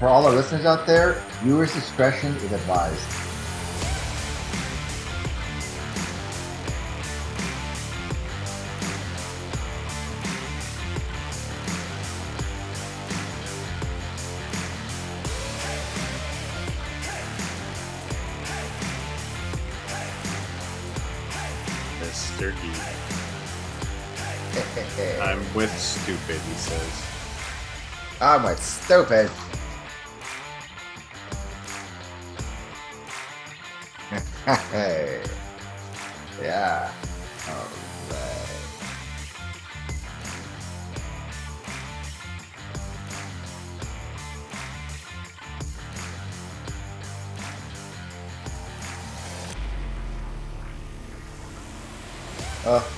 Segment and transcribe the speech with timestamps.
[0.00, 2.98] for all our listeners out there, viewers' discretion is advised.
[22.00, 22.52] Mr.
[22.62, 22.72] D.
[25.22, 27.06] I'm with stupid, he says.
[28.18, 29.30] I'm with stupid.
[34.46, 35.22] Hey.
[36.40, 36.90] Yeah.
[37.48, 37.66] All right.
[52.66, 52.92] Oh,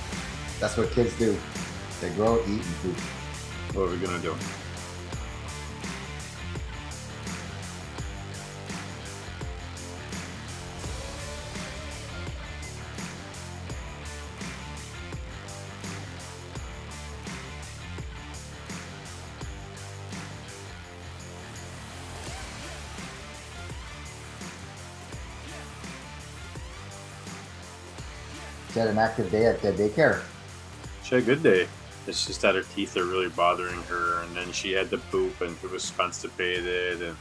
[0.61, 1.37] that's what kids do.
[2.01, 2.97] They grow, eat, and poop.
[3.75, 4.35] What are we gonna do?
[28.73, 30.23] She had an active day at the daycare.
[31.03, 31.69] She had a good day.
[32.07, 35.41] It's just that her teeth are really bothering her, and then she had to poop,
[35.43, 37.17] and it was constipated, and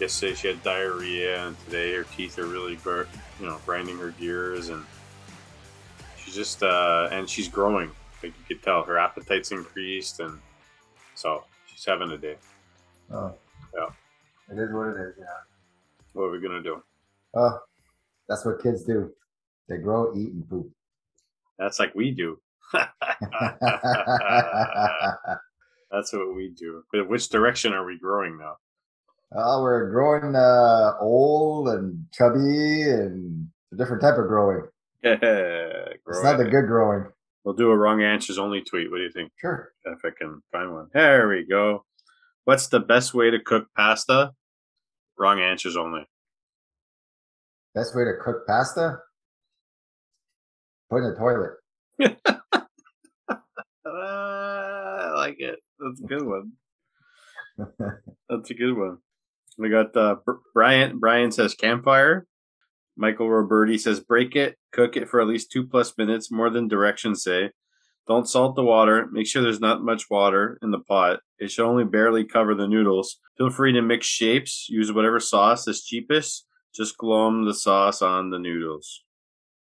[0.00, 4.68] yesterday she had diarrhea, and today her teeth are really, you know, grinding her gears,
[4.68, 4.84] and
[6.16, 7.90] she's just, uh, and she's growing.
[8.22, 10.38] Like you could tell, her appetite's increased, and
[11.14, 12.36] so she's having a day.
[13.10, 13.34] Oh.
[13.74, 13.88] Yeah.
[14.50, 15.24] It is what it is, yeah.
[16.12, 16.82] What are we gonna do?
[17.34, 17.58] Oh,
[18.28, 19.12] that's what kids do.
[19.68, 20.70] They grow, eat, and poop.
[21.58, 22.38] That's like we do.
[25.92, 26.82] That's what we do.
[26.90, 28.56] But which direction are we growing now?
[29.34, 34.66] Oh, we're growing uh, old and chubby and a different type of growing.
[35.02, 37.06] Grow It's not the good growing.
[37.44, 38.90] We'll do a wrong answers only tweet.
[38.90, 39.32] What do you think?
[39.40, 39.72] Sure.
[39.84, 40.88] If I can find one.
[40.94, 41.84] There we go.
[42.44, 44.32] What's the best way to cook pasta?
[45.18, 46.06] Wrong answers only.
[47.74, 48.98] Best way to cook pasta?
[50.92, 51.52] Put in the toilet.
[53.26, 53.36] Uh,
[53.86, 55.58] I like it.
[55.78, 56.52] That's a good one.
[58.28, 58.98] That's a good one.
[59.56, 60.98] We got uh, Br- Brian.
[60.98, 62.26] Brian says campfire.
[62.94, 66.68] Michael Roberti says break it, cook it for at least two plus minutes, more than
[66.68, 67.52] directions say.
[68.06, 69.08] Don't salt the water.
[69.10, 71.20] Make sure there's not much water in the pot.
[71.38, 73.18] It should only barely cover the noodles.
[73.38, 74.66] Feel free to mix shapes.
[74.68, 76.46] Use whatever sauce is cheapest.
[76.74, 79.02] Just glom the sauce on the noodles.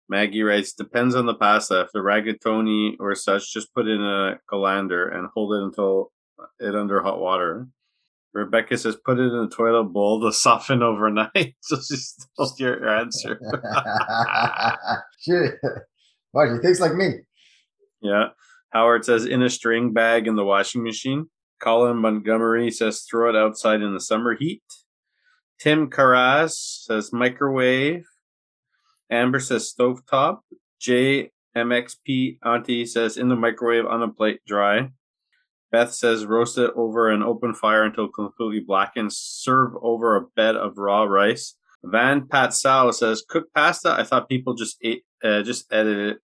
[0.09, 1.81] Maggie writes, depends on the pasta.
[1.81, 6.11] If the rigatoni or such, just put in a colander and hold it until
[6.59, 7.67] it under hot water.
[8.33, 11.55] Rebecca says, put it in a toilet bowl to soften overnight.
[11.61, 13.39] so she stole your answer.
[15.21, 15.55] Shit.
[16.31, 17.19] Why, she thinks like me.
[18.01, 18.29] yeah.
[18.71, 21.27] Howard says, in a string bag in the washing machine.
[21.59, 24.63] Colin Montgomery says, throw it outside in the summer heat.
[25.59, 28.05] Tim Carras says, microwave.
[29.09, 30.39] Amber says, stovetop.
[30.81, 34.91] JMXP Auntie says, in the microwave on a plate dry.
[35.71, 39.13] Beth says, roast it over an open fire until completely blackened.
[39.13, 41.55] Serve over a bed of raw rice.
[41.83, 43.91] Van Pat Sao says, cook pasta.
[43.97, 46.17] I thought people just ate, uh, just edit it,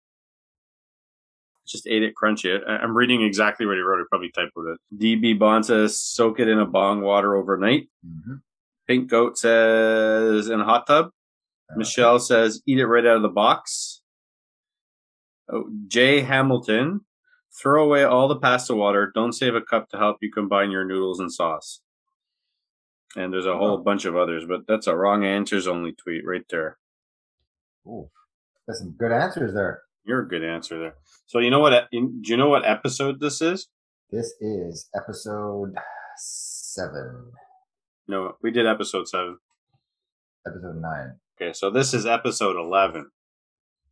[1.67, 2.59] just ate it, crunchy.
[2.67, 3.99] I- I'm reading exactly what he wrote.
[3.99, 4.81] He probably typoed it.
[4.97, 7.89] DB Bond says, soak it in a bong water overnight.
[8.07, 8.43] Mhm.
[8.87, 11.11] Pink Goat says, in a hot tub.
[11.77, 14.03] Michelle says, eat it right out of the box.
[15.51, 17.01] Oh, Jay Hamilton,
[17.61, 19.11] throw away all the pasta water.
[19.15, 21.81] Don't save a cup to help you combine your noodles and sauce.
[23.17, 23.83] And there's a whole Oh.
[23.83, 26.79] bunch of others, but that's a wrong answers only tweet right there.
[27.87, 28.11] Ooh,
[28.67, 29.83] there's some good answers there.
[30.05, 30.95] You're a good answer there.
[31.27, 31.89] So you know what?
[31.91, 33.69] Do you know what episode this is?
[34.11, 35.75] This is episode
[36.17, 37.33] seven,
[38.09, 39.39] No, we did episode seven.
[40.47, 41.19] episode nine.
[41.43, 43.11] Okay, so this is episode eleven,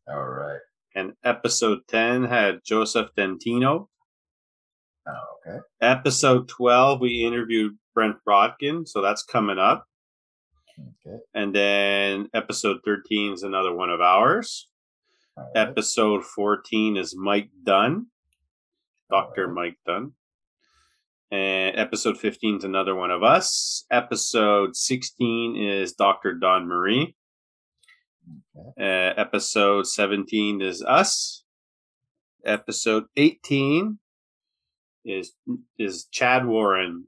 [0.07, 0.61] All right.
[0.95, 3.89] and episode ten had Joseph Dentino.
[5.09, 5.13] Oh,
[5.49, 5.59] okay.
[5.81, 9.87] Episode 12, we interviewed Brent Brodkin, so that's coming up.
[10.79, 11.17] Okay.
[11.35, 14.69] And then episode 13 is another one of ours.
[15.37, 15.49] Right.
[15.57, 18.07] Episode 14 is Mike Dunn,
[19.11, 19.49] Dr.
[19.49, 19.55] Alright.
[19.57, 20.13] Mike Dunn.
[21.33, 23.87] And episode 15 is another one of us.
[23.91, 26.35] Episode 16 is Dr.
[26.35, 27.17] Don Marie.
[28.57, 31.45] Uh, episode 17 is us.
[32.45, 33.99] Episode 18
[35.05, 35.33] is
[35.79, 37.05] is Chad Warren.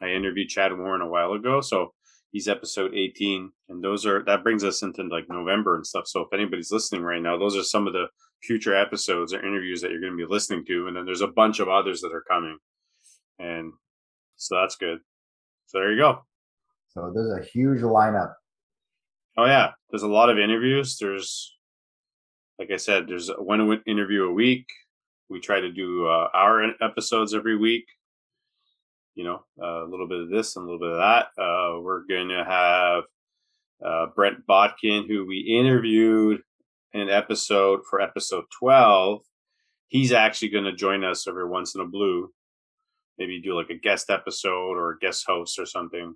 [0.00, 1.92] I interviewed Chad Warren a while ago, so
[2.30, 6.06] he's episode 18, and those are that brings us into like November and stuff.
[6.06, 8.06] So if anybody's listening right now, those are some of the
[8.42, 11.26] future episodes or interviews that you're going to be listening to, and then there's a
[11.26, 12.58] bunch of others that are coming,
[13.38, 13.72] and
[14.36, 14.98] so that's good.
[15.66, 16.24] So there you go.
[16.88, 18.34] So there's a huge lineup.
[19.36, 20.98] Oh yeah, there's a lot of interviews.
[20.98, 21.56] There's,
[22.58, 24.66] like I said, there's one interview a week.
[25.28, 27.86] We try to do uh, our episodes every week.
[29.14, 31.42] You know, uh, a little bit of this and a little bit of that.
[31.42, 33.04] Uh, we're going to have
[33.84, 36.42] uh, Brent Botkin, who we interviewed
[36.92, 39.22] in episode for episode 12.
[39.88, 42.32] He's actually going to join us every once in a blue.
[43.18, 46.14] Maybe do like a guest episode or a guest host or something.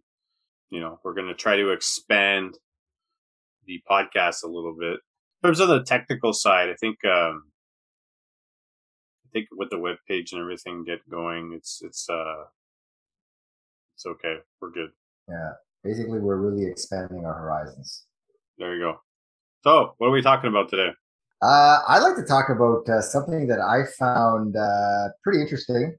[0.70, 2.56] You know, we're going to try to expand
[3.66, 5.00] the podcast a little bit.
[5.42, 7.44] In terms of the technical side, I think um,
[9.24, 12.44] I think with the web page and everything get going, it's it's uh
[13.96, 14.36] it's okay.
[14.60, 14.90] We're good.
[15.28, 15.52] Yeah.
[15.82, 18.04] Basically we're really expanding our horizons.
[18.58, 19.00] There you go.
[19.62, 20.90] So what are we talking about today?
[21.42, 25.96] Uh I'd like to talk about uh, something that I found uh pretty interesting.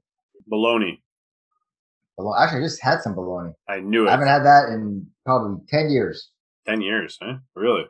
[0.50, 0.98] Baloney.
[2.18, 3.52] Actually, I just had some bologna.
[3.68, 4.08] I knew it.
[4.08, 6.30] I haven't had that in probably 10 years.
[6.66, 7.34] 10 years, huh?
[7.54, 7.84] Really?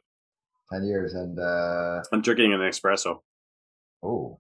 [0.73, 1.15] 10 years.
[1.15, 3.21] And uh I'm drinking an espresso.
[4.03, 4.39] Oh,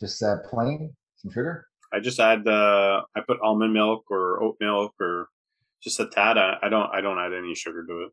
[0.00, 1.66] just uh, plain, some sugar?
[1.92, 5.28] I just add uh I put almond milk or oat milk or
[5.82, 6.38] just a tad.
[6.38, 8.12] I, I don't I don't add any sugar to it.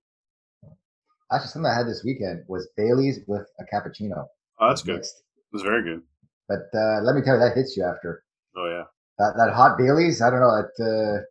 [1.31, 4.25] Actually, something I had this weekend was Bailey's with a cappuccino.
[4.59, 4.95] Oh, that's good.
[4.95, 5.21] Mixed.
[5.53, 6.01] It's very good.
[6.47, 8.23] But uh, let me tell you, that hits you after.
[8.55, 8.83] Oh yeah.
[9.19, 10.55] That that hot Bailey's, I don't know.
[10.55, 11.21] It, uh,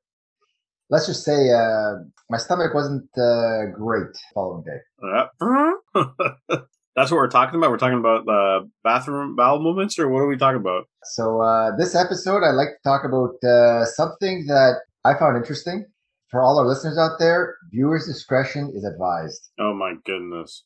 [0.90, 1.94] let's just say uh,
[2.30, 4.78] my stomach wasn't uh, great following day.
[6.96, 7.70] That's what we're talking about.
[7.70, 10.88] We're talking about uh, bathroom bowel movements, or what are we talking about?
[11.04, 15.86] So uh, this episode, I'd like to talk about uh, something that I found interesting.
[16.28, 19.48] For all our listeners out there, viewers' discretion is advised.
[19.58, 20.64] Oh my goodness!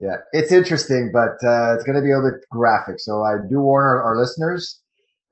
[0.00, 2.98] Yeah, it's interesting, but uh, it's going to be a little bit graphic.
[2.98, 4.82] So I do warn our, our listeners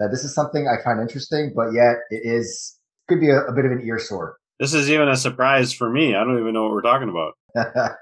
[0.01, 2.79] that this is something I find interesting, but yet it is
[3.09, 4.37] could be a, a bit of an ear sore.
[4.61, 6.15] This is even a surprise for me.
[6.15, 7.35] I don't even know what we're talking about.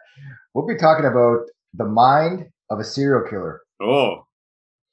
[0.54, 3.62] we'll be talking about the mind of a serial killer.
[3.80, 4.26] Oh.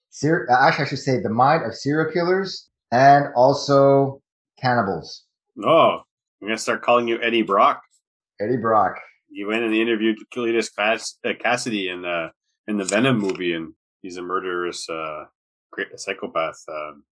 [0.10, 4.22] Ser- actually, I should say the mind of serial killers and also
[4.60, 5.26] cannibals.
[5.64, 6.02] Oh,
[6.42, 7.82] I'm going to start calling you Eddie Brock.
[8.40, 8.96] Eddie Brock.
[9.32, 12.32] He went and interviewed Cletus Cass- uh, Kasady in the
[12.68, 15.26] in the Venom movie, and he's a murderous uh,
[15.96, 16.64] psychopath.
[16.68, 17.04] Um,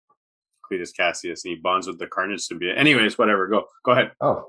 [0.71, 2.77] Cletus Cassius, and he bonds with the Carnage symbiote.
[2.77, 3.47] Anyways, whatever.
[3.49, 4.13] Go, go ahead.
[4.21, 4.47] Oh,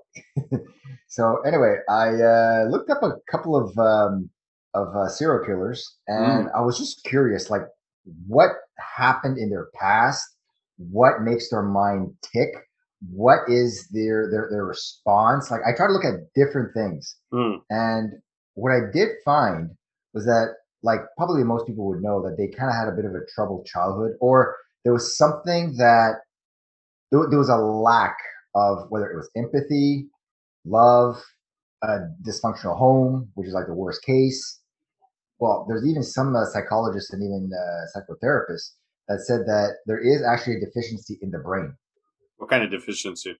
[1.08, 4.30] so anyway, I uh, looked up a couple of um,
[4.74, 6.52] of uh, serial killers, and mm.
[6.56, 7.64] I was just curious, like
[8.28, 10.24] what happened in their past,
[10.78, 12.50] what makes their mind tick,
[13.12, 15.52] what is their their their response.
[15.52, 17.60] Like I try to look at different things, mm.
[17.70, 18.12] and
[18.54, 19.70] what I did find
[20.14, 23.06] was that, like probably most people would know, that they kind of had a bit
[23.06, 24.56] of a troubled childhood, or
[24.88, 26.14] there was something that
[27.12, 28.16] there, there was a lack
[28.56, 30.08] of whether it was empathy,
[30.64, 31.22] love,
[31.82, 34.62] a dysfunctional home, which is like the worst case.
[35.40, 38.76] Well, there's even some uh, psychologists and even uh, psychotherapists
[39.10, 41.76] that said that there is actually a deficiency in the brain.
[42.38, 43.36] What kind of deficiency?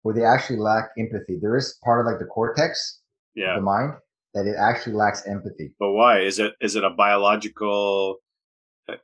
[0.00, 1.38] Where they actually lack empathy.
[1.42, 3.02] There is part of like the cortex,
[3.34, 3.96] yeah, the mind,
[4.32, 5.74] that it actually lacks empathy.
[5.78, 6.20] But why?
[6.20, 8.16] Is it is it a biological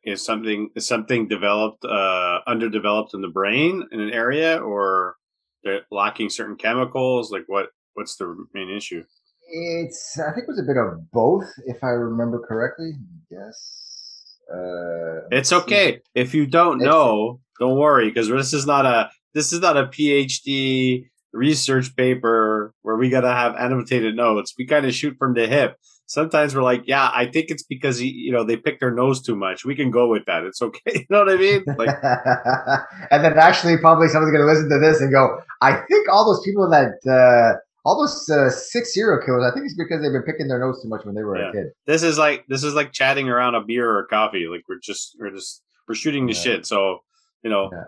[0.05, 5.17] is something is something developed uh, underdeveloped in the brain in an area or
[5.63, 7.31] they're lacking certain chemicals?
[7.31, 9.03] Like what what's the main issue?
[9.51, 12.93] It's i think it was a bit of both if i remember correctly.
[13.31, 14.31] Yes.
[14.53, 16.01] Uh, it's okay.
[16.15, 19.87] If you don't know don't worry because this is not a this is not a
[19.87, 24.55] phd research paper where we gotta have annotated notes.
[24.57, 28.03] We kind of shoot from the hip sometimes we're like, yeah, I think it's because
[28.03, 29.65] you know they pick their nose too much.
[29.65, 30.45] We can go with that.
[30.45, 30.81] It's okay.
[30.95, 31.65] You know what I mean?
[31.77, 31.89] Like,
[33.11, 36.25] and then actually, probably someone's going to listen to this and go, I think all
[36.25, 36.95] those people that.
[37.11, 40.59] Uh, all those uh, six serial killers, I think it's because they've been picking their
[40.59, 41.51] nose too much when they were yeah.
[41.51, 41.67] a kid.
[41.87, 44.47] This is like this is like chatting around a beer or a coffee.
[44.51, 46.41] Like we're just we're just we're shooting the yeah.
[46.41, 46.67] shit.
[46.67, 47.01] So
[47.43, 47.69] you know.
[47.71, 47.85] Yeah.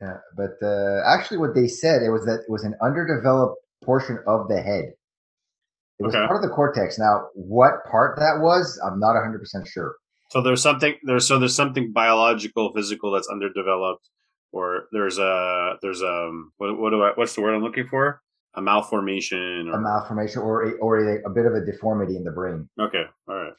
[0.00, 4.20] Yeah, but uh, actually, what they said it was that it was an underdeveloped portion
[4.28, 4.92] of the head.
[5.98, 6.26] It was okay.
[6.26, 6.98] part of the cortex.
[6.98, 9.96] Now, what part that was, I'm not 100 percent sure.
[10.30, 14.08] So there's something there's so there's something biological, physical that's underdeveloped,
[14.52, 17.86] or there's a there's a um, what, what do I what's the word I'm looking
[17.88, 18.20] for?
[18.54, 19.74] A malformation, or...
[19.74, 22.68] a malformation, or a, or a, a bit of a deformity in the brain.
[22.78, 23.52] Okay, all right.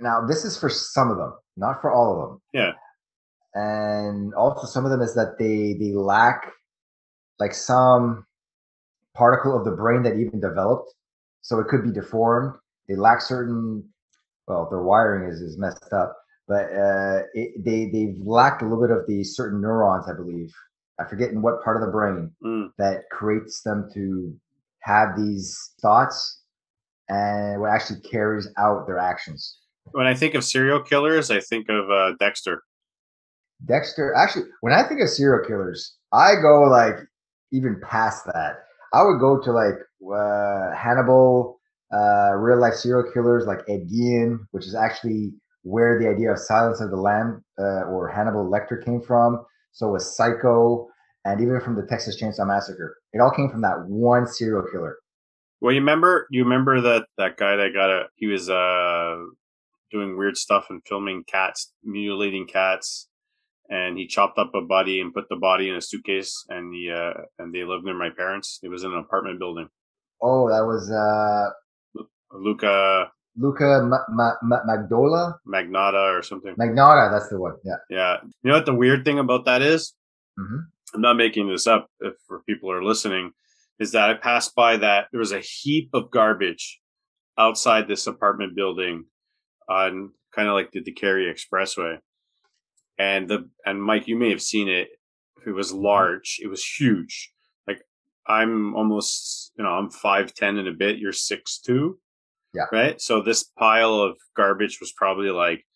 [0.00, 2.42] Now this is for some of them, not for all of them.
[2.52, 2.72] Yeah.
[3.54, 6.52] And also some of them is that they they lack
[7.40, 8.26] like some
[9.14, 10.92] particle of the brain that even developed,
[11.42, 12.54] so it could be deformed.
[12.88, 13.84] They lack certain,
[14.48, 16.16] well, their wiring is is messed up,
[16.48, 20.52] but uh, it, they they've lacked a little bit of the certain neurons, I believe.
[21.00, 22.70] I forget in what part of the brain Mm.
[22.78, 24.34] that creates them to
[24.80, 26.40] have these thoughts
[27.08, 29.58] and what actually carries out their actions.
[29.92, 32.62] When I think of serial killers, I think of uh, Dexter.
[33.64, 36.96] Dexter, actually, when I think of serial killers, I go like
[37.52, 38.64] even past that.
[38.92, 39.74] I would go to like
[40.14, 41.58] uh, Hannibal,
[41.92, 45.32] uh, real life serial killers like Ed Gein, which is actually
[45.62, 49.44] where the idea of Silence of the Lamb uh, or Hannibal Lecter came from.
[49.72, 50.88] So was Psycho,
[51.24, 52.96] and even from the Texas Chainsaw Massacre.
[53.12, 54.98] It all came from that one serial killer.
[55.60, 56.26] Well, you remember?
[56.30, 58.06] You remember that that guy that got a?
[58.16, 59.16] He was uh
[59.90, 63.08] doing weird stuff and filming cats, mutilating cats,
[63.68, 66.90] and he chopped up a body and put the body in a suitcase, and he
[66.90, 68.58] uh and they lived near my parents.
[68.62, 69.68] It was in an apartment building.
[70.20, 72.02] Oh, that was uh,
[72.32, 76.54] Luka Luka Ma- Ma- Ma- Magdola, Magnotta or something.
[76.56, 77.54] Magnotta, That's the one.
[77.64, 77.76] Yeah.
[77.88, 78.16] Yeah.
[78.42, 79.94] You know what the weird thing about that is?
[80.38, 80.66] Mhm.
[80.94, 83.32] I'm not making this up if for people are listening,
[83.78, 86.80] is that I passed by that there was a heap of garbage
[87.38, 89.06] outside this apartment building
[89.68, 91.98] on kind of like the Décarie Expressway.
[93.02, 94.88] And the and Mike, you may have seen it.
[95.44, 95.84] It was mm-hmm.
[95.84, 96.38] large.
[96.40, 97.32] It was huge.
[97.66, 97.82] Like
[98.28, 100.98] I'm almost, you know, I'm five ten and a bit.
[100.98, 101.98] You're six two.
[102.54, 102.66] Yeah.
[102.70, 103.00] Right.
[103.00, 105.66] So this pile of garbage was probably like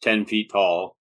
[0.00, 0.96] ten feet tall,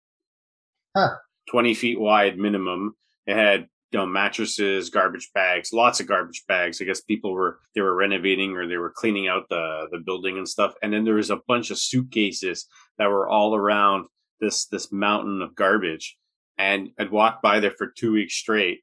[0.97, 1.15] Huh.
[1.49, 2.97] twenty feet wide minimum.
[3.27, 6.81] It had you know mattresses, garbage bags, lots of garbage bags.
[6.81, 10.39] I guess people were they were renovating or they were cleaning out the the building
[10.39, 10.75] and stuff.
[10.83, 12.67] And then there was a bunch of suitcases
[12.99, 14.07] that were all around
[14.41, 16.17] this this mountain of garbage.
[16.59, 18.81] And I'd walk by there for two weeks straight,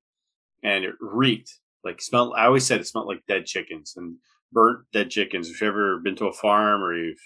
[0.63, 1.51] and it reeked
[1.83, 2.33] like smelled.
[2.37, 4.17] I always said it smelled like dead chickens and
[4.51, 5.49] burnt dead chickens.
[5.49, 7.17] If you've ever been to a farm or you've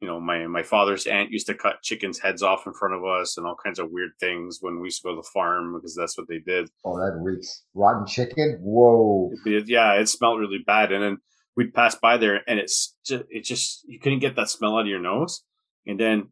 [0.00, 3.04] you know, my my father's aunt used to cut chickens' heads off in front of
[3.06, 5.72] us and all kinds of weird things when we used to go to the farm
[5.74, 6.68] because that's what they did.
[6.84, 7.62] Oh, that reeks.
[7.72, 8.58] Rotten chicken.
[8.60, 9.30] Whoa.
[9.46, 11.18] It- yeah, it smelled really bad, and then
[11.56, 14.82] we'd pass by there, and it's just, it just you couldn't get that smell out
[14.82, 15.42] of your nose,
[15.86, 16.28] and then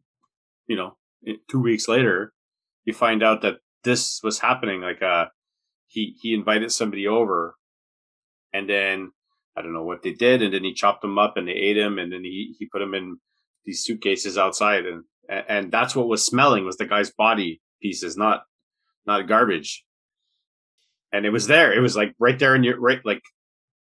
[0.67, 0.95] you know,
[1.49, 2.33] two weeks later,
[2.85, 4.81] you find out that this was happening.
[4.81, 5.25] Like, uh,
[5.87, 7.55] he he invited somebody over,
[8.53, 9.11] and then
[9.55, 11.77] I don't know what they did, and then he chopped them up and they ate
[11.77, 13.17] him, and then he he put them in
[13.65, 18.43] these suitcases outside, and and that's what was smelling was the guy's body pieces, not
[19.05, 19.85] not garbage.
[21.11, 21.71] And it was there.
[21.71, 23.21] It was like right there in your right, like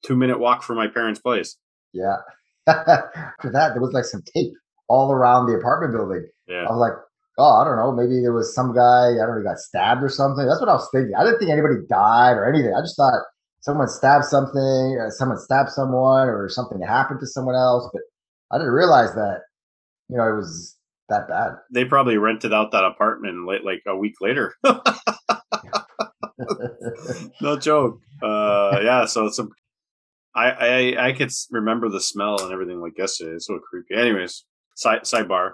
[0.04, 1.58] two minute walk from my parents' place.
[1.94, 2.18] Yeah.
[2.68, 4.54] After that, there was like some tape
[4.88, 6.28] all around the apartment building.
[6.48, 6.66] Yeah.
[6.68, 6.94] I was like,
[7.40, 7.92] oh, I don't know.
[7.92, 10.46] Maybe there was some guy, I don't know, he got stabbed or something.
[10.46, 11.16] That's what I was thinking.
[11.18, 12.74] I didn't think anybody died or anything.
[12.76, 13.24] I just thought
[13.62, 17.90] someone stabbed something, or someone stabbed someone, or something happened to someone else.
[17.92, 18.04] But
[18.52, 19.42] I didn't realize that,
[20.10, 20.78] you know, it was
[21.10, 21.54] that bad.
[21.72, 24.54] They probably rented out that apartment late, like a week later.
[27.42, 28.00] no joke.
[28.22, 29.06] Uh, yeah.
[29.06, 29.32] So a.
[30.36, 33.32] I, I I could remember the smell and everything like yesterday.
[33.32, 33.96] It's so creepy.
[33.96, 35.54] Anyways, side sidebar.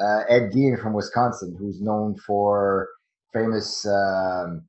[0.00, 2.88] Uh, Ed Gein from Wisconsin, who's known for
[3.32, 4.62] famous um,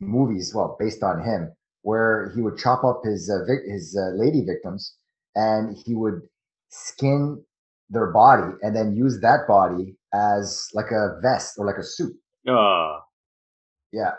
[0.00, 4.10] movies, well, based on him, where he would chop up his uh, vic- his uh,
[4.16, 4.94] lady victims,
[5.34, 6.20] and he would
[6.70, 7.42] skin
[7.90, 12.12] their body, and then use that body as like a vest or like a suit.
[12.46, 13.00] Uh,
[13.92, 14.12] Yeah,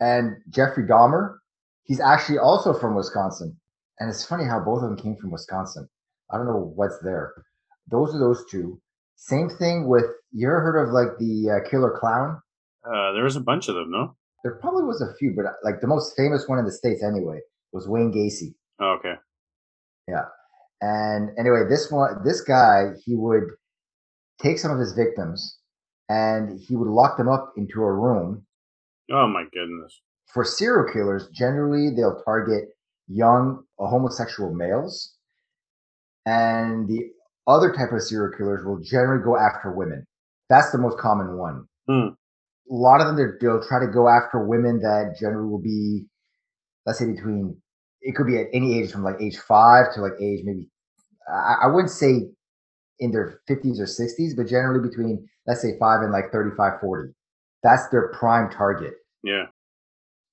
[0.00, 1.36] and Jeffrey Dahmer,
[1.84, 3.56] he's actually also from Wisconsin,
[3.98, 5.88] and it's funny how both of them came from Wisconsin.
[6.30, 7.32] I don't know what's there.
[7.90, 8.80] Those are those two.
[9.16, 12.40] Same thing with you ever heard of like the uh, Killer Clown?
[12.84, 13.90] uh, there was a bunch of them.
[13.90, 14.14] No.
[14.42, 17.02] There probably was a few, but uh, like the most famous one in the states
[17.02, 17.40] anyway
[17.72, 18.54] was Wayne Gacy.
[18.78, 19.14] Oh, okay.
[20.06, 20.24] Yeah,
[20.82, 23.44] and anyway, this one, this guy, he would
[24.38, 25.58] take some of his victims
[26.10, 28.44] and he would lock them up into a room.
[29.10, 29.98] Oh my goodness.
[30.32, 32.64] For serial killers, generally they'll target
[33.08, 35.14] young uh, homosexual males,
[36.26, 37.10] and the
[37.46, 40.04] other type of serial killers will generally go after women.
[40.48, 41.66] That's the most common one.
[41.88, 42.08] Hmm.
[42.70, 46.06] A lot of them, they'll try to go after women that generally will be,
[46.86, 47.56] let's say, between
[48.00, 50.68] it could be at any age from like age five to like age maybe
[51.28, 52.28] I, I wouldn't say
[53.00, 57.12] in their 50s or 60s, but generally between let's say five and like 35, 40.
[57.62, 59.46] That's their prime target Yeah.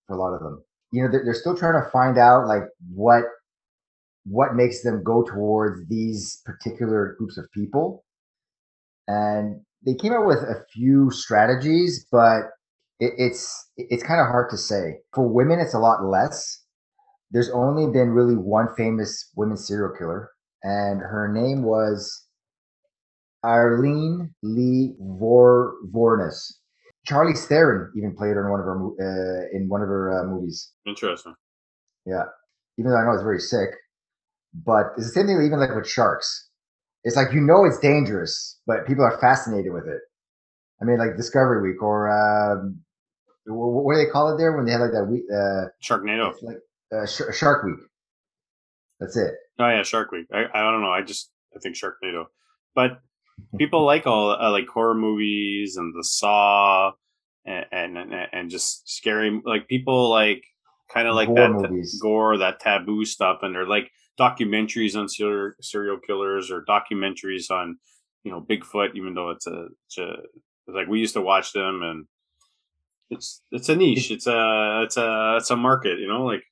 [0.08, 0.64] for a lot of them.
[0.92, 2.64] You know, they're, they're still trying to find out like
[2.94, 3.24] what
[4.26, 8.04] what makes them go towards these particular groups of people.
[9.08, 12.44] And they came out with a few strategies, but
[13.00, 15.00] it, it's it's kind of hard to say.
[15.14, 16.64] For women, it's a lot less.
[17.32, 20.30] There's only been really one famous women serial killer,
[20.64, 22.28] and her name was
[23.44, 26.54] Arlene Lee Vor Wuornos.
[27.08, 30.26] Charlize Theron even played her in one of her uh, in one of her uh,
[30.26, 30.72] movies.
[30.86, 31.34] Interesting.
[32.06, 32.26] Yeah,
[32.78, 33.70] even though I know it's very sick,
[34.54, 36.50] but it's the same thing even like with sharks.
[37.04, 40.02] It's like you know it's dangerous, but people are fascinated with it.
[40.82, 42.80] I mean, like Discovery Week or um,
[43.46, 45.24] what do they call it there when they have like that week?
[45.34, 46.34] Uh, Sharknado.
[46.42, 46.58] Like
[46.96, 47.80] uh, Sh- Shark Week.
[49.00, 49.34] That's it.
[49.60, 50.28] Oh yeah, Shark Week.
[50.34, 50.92] I, I don't know.
[50.92, 52.26] I just I think Sharknado,
[52.76, 53.00] but
[53.58, 56.92] people like all uh, like horror movies and the Saw
[57.46, 60.44] and and and, and just scary like people like
[60.94, 62.00] kind of like Gore that movies.
[62.02, 63.90] gore that taboo stuff and they're like
[64.26, 67.78] documentaries on serial serial killers or documentaries on
[68.24, 70.10] you know Bigfoot even though it's a, it's a
[70.68, 72.06] it's like we used to watch them and
[73.10, 76.44] it's it's a niche it's a it's a it's a market you know like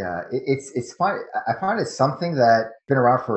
[0.00, 1.12] Yeah, it, it's it's fun.
[1.50, 3.36] I find it's something that been around for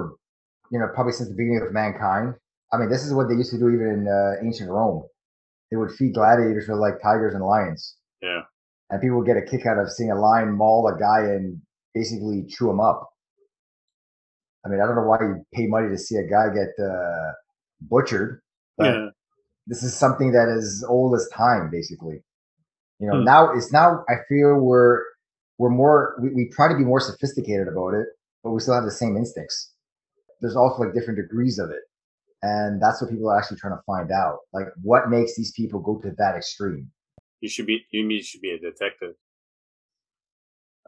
[0.71, 2.35] you know probably since the beginning of mankind.
[2.73, 4.99] I mean, this is what they used to do even in uh, ancient Rome.
[5.69, 7.95] They would feed gladiators with like tigers and lions.
[8.21, 8.43] yeah
[8.93, 11.59] and people would get a kick out of seeing a lion maul a guy and
[11.93, 13.09] basically chew him up.
[14.65, 17.31] I mean, I don't know why you pay money to see a guy get uh,
[17.81, 18.41] butchered,
[18.77, 19.09] but yeah
[19.67, 22.23] this is something that is old as time, basically.
[22.99, 23.23] You know, Hmm.
[23.23, 25.01] now it's now I feel we're
[25.57, 28.07] we're more we, we try to be more sophisticated about it,
[28.43, 29.71] but we still have the same instincts.
[30.41, 31.81] There's also like different degrees of it.
[32.41, 34.39] And that's what people are actually trying to find out.
[34.53, 36.91] Like what makes these people go to that extreme?
[37.41, 39.15] you should be you mean you should be a detective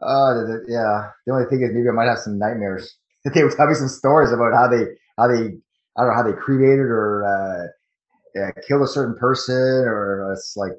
[0.01, 1.09] Uh, yeah.
[1.25, 2.97] The only thing is, maybe I might have some nightmares.
[3.33, 4.85] they would tell me some stories about how they,
[5.17, 5.57] how they,
[5.97, 10.55] I don't know, how they created or uh, uh, killed a certain person, or it's
[10.57, 10.73] like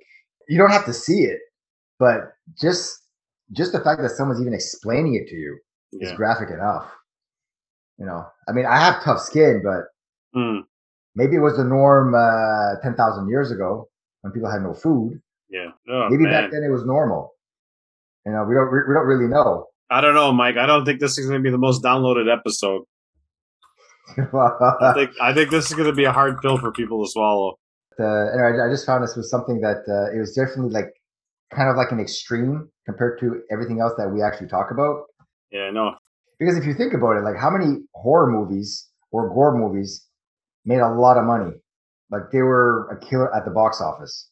[0.48, 1.40] you don't have to see it,
[1.98, 3.02] but just
[3.52, 5.58] just the fact that someone's even explaining it to you
[6.00, 6.90] is graphic enough.
[7.98, 9.84] You know, I mean, I have tough skin, but
[10.34, 10.60] Hmm.
[11.14, 13.88] maybe it was the norm uh, ten thousand years ago
[14.20, 15.20] when people had no food.
[15.48, 16.32] yeah oh, Maybe man.
[16.32, 17.32] back then it was normal.
[18.26, 19.66] You know, we don't we don't really know.
[19.88, 20.56] I don't know, Mike.
[20.56, 22.82] I don't think this is going to be the most downloaded episode.
[24.18, 27.10] I think I think this is going to be a hard pill for people to
[27.10, 27.54] swallow.
[27.98, 30.90] uh, anyway, I, I just found this was something that uh, it was definitely like
[31.54, 35.04] kind of like an extreme compared to everything else that we actually talk about.
[35.52, 35.94] Yeah, no,
[36.38, 40.04] Because if you think about it, like how many horror movies or gore movies
[40.64, 41.52] made a lot of money?
[42.10, 44.30] Like they were a killer at the box office.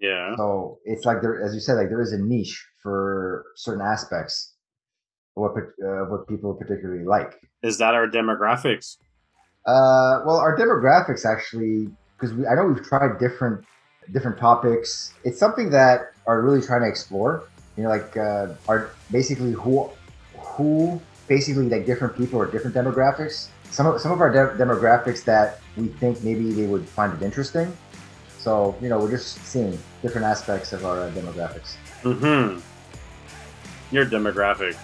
[0.00, 3.84] yeah, So it's like there, as you said, like there is a niche for certain
[3.84, 4.54] aspects
[5.36, 7.30] of what uh, what people particularly like.
[7.64, 8.86] is that our demographics?
[9.66, 13.64] Uh, well, our demographics actually, because I know we've tried different
[14.12, 15.12] different topics.
[15.24, 17.32] It's something that are really trying to explore.
[17.76, 19.90] You know, like uh, are basically who
[20.38, 23.48] who basically like different people or different demographics.
[23.72, 27.22] Some of some of our de- demographics that we think maybe they would find it
[27.30, 27.76] interesting.
[28.38, 31.74] So you know, we're just seeing different aspects of our uh, demographics.
[32.06, 32.62] Mm-hmm.
[33.90, 34.76] Your demographic.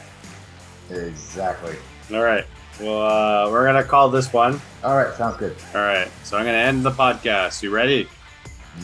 [0.91, 1.77] Exactly.
[2.13, 2.45] All right.
[2.81, 4.61] Well, uh, we're gonna call this one.
[4.83, 5.57] All right, sounds good.
[5.75, 6.09] All right.
[6.25, 7.63] So I'm gonna end the podcast.
[7.63, 8.09] You ready?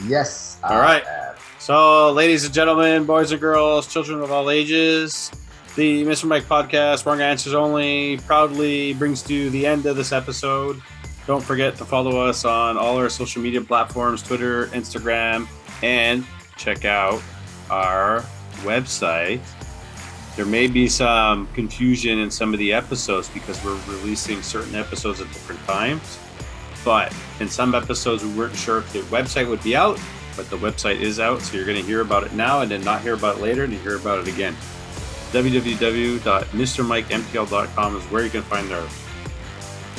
[0.07, 0.59] Yes.
[0.63, 1.05] All I right.
[1.07, 1.35] am.
[1.59, 5.31] So, ladies and gentlemen, boys and girls, children of all ages,
[5.77, 6.25] the Mr.
[6.27, 10.81] Mike podcast, Wrong Answers Only, proudly brings to the end of this episode.
[11.27, 15.47] Don't forget to follow us on all our social media platforms Twitter, Instagram,
[15.83, 16.25] and
[16.57, 17.21] check out
[17.71, 18.25] our
[18.63, 19.41] website.
[20.39, 25.21] There may be some confusion in some of the episodes because we're releasing certain episodes
[25.21, 26.19] at different times.
[26.83, 30.01] But in some episodes, we weren't sure if the website would be out
[30.39, 32.81] but the website is out, so you're going to hear about it now and then
[32.83, 34.55] not hear about it later and hear about it again.
[35.33, 38.87] www.mrmikempl.com is where you can find our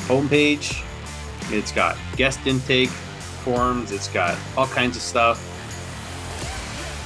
[0.08, 0.82] homepage.
[1.52, 5.46] It's got guest intake forms, it's got all kinds of stuff.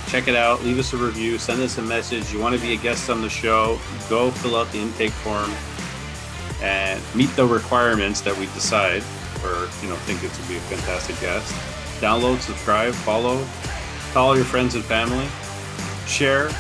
[0.08, 2.32] Check it out, leave us a review, send us a message.
[2.32, 5.50] You want to be a guest on the show, go fill out the intake form
[6.62, 9.02] and meet the requirements that we decide
[9.42, 11.52] or you know think it to be a fantastic guest
[12.00, 13.46] download, subscribe, follow,
[14.14, 15.26] all your friends and family,
[16.06, 16.50] share,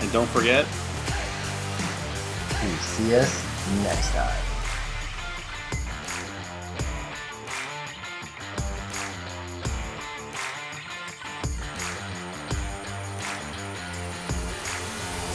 [0.00, 0.66] and don't forget
[2.80, 3.44] See us
[3.84, 4.45] next time.